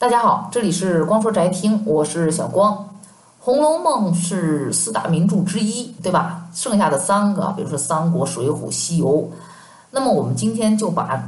[0.00, 2.72] 大家好，这里是光说宅听，我是小光。
[3.38, 6.46] 《红楼梦》是四大名著之一，对吧？
[6.54, 9.08] 剩下的三个，比如说《三国》《水浒》《西游》，
[9.90, 11.22] 那么我们今天就把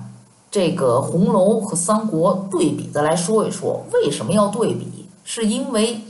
[0.51, 3.85] 这个《红楼》和《三国》对比的来说一说。
[3.93, 5.07] 为什么要对比？
[5.23, 6.01] 是因为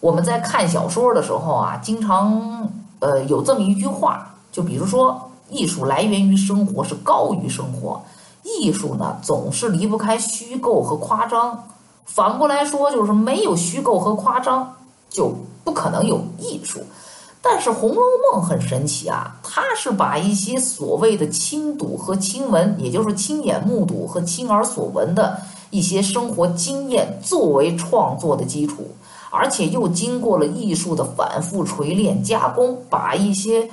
[0.00, 8.02] 我们在看小说的时候啊，经常呃有这么一句话，就比如说，艺术来源于生活，是高于生活。
[8.42, 11.62] 艺术呢，总是离不开虚构和夸张。
[12.14, 14.74] 反过来说，就是没有虚构和夸张，
[15.08, 15.34] 就
[15.64, 16.80] 不可能有艺术。
[17.40, 28.86] 但是《红楼梦》很神奇啊，它是把一些所谓的亲睹和亲闻，也就是亲眼目睹和亲耳所闻的一些生活经验作为创作的基础，
[29.30, 33.70] 而且又经过了艺术的反复锤炼加工，把一些。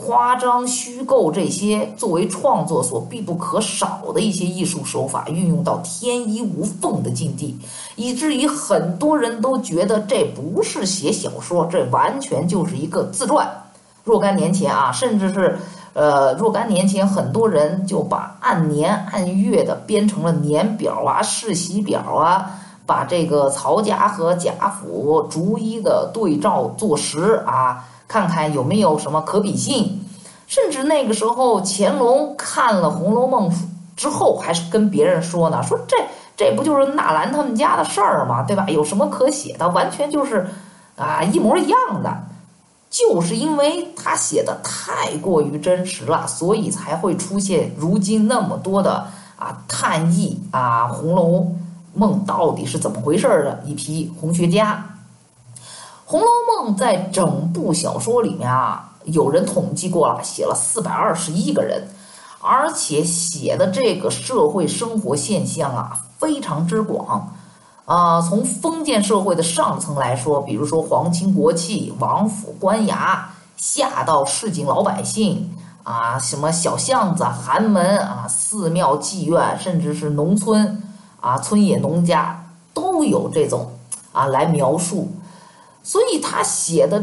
[0.00, 7.58] 夸张、虚构这些作为创作所必不可少的一些艺术手法，运用到天衣无缝的境地，
[7.96, 13.44] 以至于很多人都觉得这不是写小说，这完全就是一个自传。
[14.04, 15.58] 若干年前啊，甚至是
[15.94, 22.52] 呃，若干年前，很多人就把按年按月的编成了年表啊、世袭表啊，
[22.86, 27.84] 把这个曹家和贾府逐一的对照坐实啊。
[28.08, 30.00] 看看有没有什么可比性，
[30.46, 33.50] 甚至那个时候乾隆看了《红楼梦》
[33.96, 35.96] 之后，还是跟别人说呢：“说这
[36.36, 38.42] 这不就是纳兰他们家的事儿吗？
[38.42, 38.66] 对吧？
[38.68, 39.68] 有什么可写的？
[39.68, 40.48] 完全就是
[40.96, 42.10] 啊一模一样的。”
[42.90, 49.06] 就是因为他写的太过于真实了，所以才会出现如今那么多的
[49.36, 51.46] 啊探意啊《红楼
[51.92, 54.82] 梦》到底是怎么回事的一批红学家。
[56.10, 61.86] 《红楼梦》在整部小说里面啊，有人统计过了，写了四百二十一个人，
[62.40, 67.34] 而且写的这个社会生活现象啊非常之广，
[67.84, 73.18] 啊，从封建社会的上层来说，比如说皇亲国戚、王府官衙，
[73.58, 80.82] 下到市井老百姓啊，什么小巷子、寒门啊、寺庙妓院，甚至是农村
[81.20, 83.70] 啊、村野农家，都有这种
[84.14, 85.12] 啊来描述。
[85.88, 87.02] 所以他写的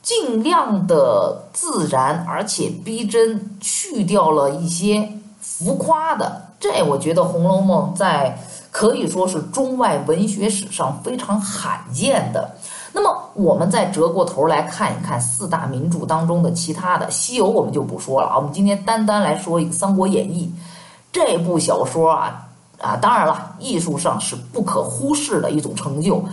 [0.00, 5.06] 尽量的自然，而且逼真，去掉了一些
[5.38, 6.40] 浮夸的。
[6.58, 8.38] 这我觉得《红楼梦》在
[8.70, 12.50] 可以说是中外文学史上非常罕见的。
[12.90, 18.36] 那么，我们再折过头来看一看四大名著当中的其他的，《西游》我们就不说了啊。
[18.38, 20.50] 我们今天单单来说一个《三国演义》
[21.12, 22.48] 这部小说啊
[22.80, 26.24] 啊，当然了，艺术上是不可忽视的一种成就。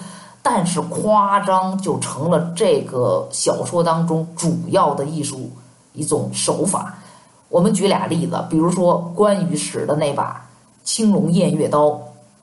[0.41, 5.51] 但是夸张就成了这个小说当中主要的艺术
[5.93, 6.95] 一种手法。
[7.49, 10.45] 我们举俩例子，比如说关羽使的那把
[10.83, 11.99] 青龙偃月刀，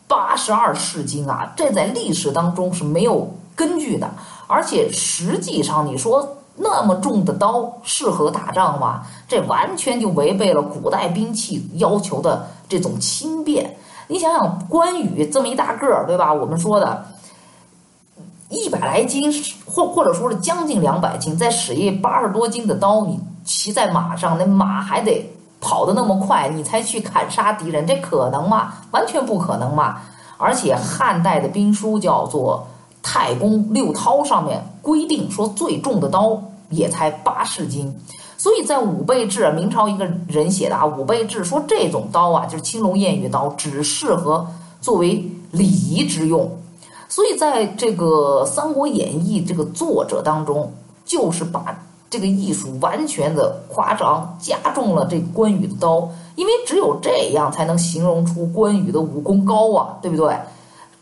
[0.07, 4.11] 八十二世斤啊，这在历史当中是没有根据的。
[4.47, 9.03] 而且实际上，你说那么重的刀适合打仗吗？
[9.27, 13.77] 这完全就违背了古代兵器要求的这种轻便。
[14.09, 16.33] 你想想，关羽这么一大个儿，对吧？
[16.33, 17.07] 我们说的。
[18.49, 19.33] 一百来斤，
[19.65, 25.29] 或或者说是将近两百斤，再使一八十多斤的刀，你骑在马上，那马还得
[25.61, 28.75] 跑得那么快，你才去砍杀敌人，这可能吗？
[28.93, 30.01] 完全不可能嘛！
[30.39, 32.69] 而且汉代的兵书叫做
[33.03, 36.41] 《太公六韬》，上面规定说最重的刀
[36.71, 37.93] 也才八十斤，
[38.37, 44.47] 所以在武备志，明朝一个人写的啊，武备志说这种刀啊，就是青龙偃月刀，只适合
[44.81, 46.49] 作为礼仪之用。
[47.17, 50.71] 所以，在这个《三国演义》这个作者当中，
[51.07, 51.75] 就是把
[52.11, 60.39] 这个艺术完全的夸张加重了这关羽的刀，因为只有这样才能形容出关羽的武功高啊，对不对？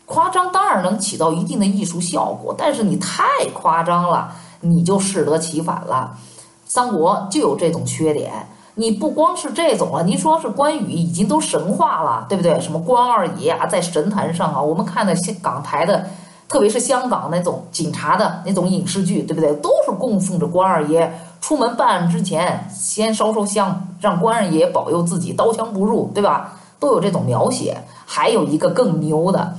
[0.05, 6.17] 夸张当然能起到一定的艺术效果，但是你太夸张了，你就适得其反了。
[6.65, 8.47] 三国就有这种缺点。
[8.77, 12.59] 你不光是这种了，您说是关羽已经都神话了，对不对？
[12.59, 16.05] 什么关二爷啊，在神坛上啊，我们看的港台的，
[16.49, 19.53] 特别是香港那种警察的那种影视剧，对不对？
[19.55, 26.53] 都是供奉着关二爷，出门办案之前先烧烧香，让关二爷保佑自己刀枪不入，对吧？
[26.77, 27.77] 都有这种描写。
[28.05, 29.55] 还有一个更牛的，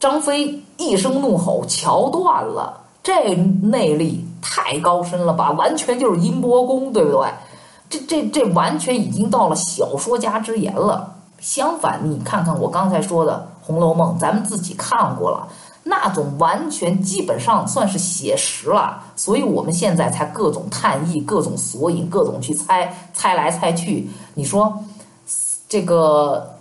[0.00, 5.50] 张飞一声怒吼，桥断了，这内力太高深了吧？
[5.52, 7.28] 完全就是音波功，对不对？
[7.90, 11.16] 这这这完全已经到了小说家之言了。
[11.40, 15.48] 相反，你看看我刚才说的《红楼梦》，咱们自己看过了，
[15.84, 19.02] 那种完全基本上算是写实了。
[19.16, 24.08] 所以我们现在才各种探意、各种索引、各种去猜，猜来猜去。
[24.34, 24.84] 你说
[25.68, 26.54] 这个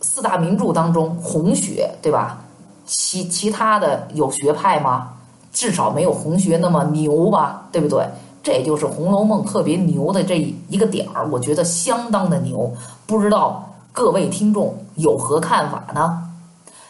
[0.00, 2.38] 四大名著当中，红学对吧？
[2.84, 5.14] 其其他的有学派吗？
[5.52, 8.06] 至少没有红学那么牛吧，对不对？
[8.46, 10.38] 这就是《红楼梦》特别牛的这
[10.68, 12.72] 一个点儿，我觉得相当的牛。
[13.04, 16.30] 不知道各位听众有何看法呢？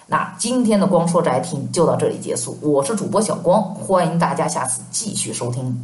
[0.06, 5.82] 那今天的光说宅听就到这里结束，我是主播小光，欢迎大家下次继续收听。